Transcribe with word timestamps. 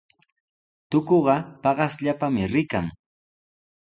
Tukuqa 0.89 1.35
paqasllapami 1.61 2.43
rikan. 2.53 2.85